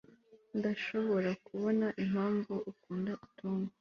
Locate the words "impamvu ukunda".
2.03-3.11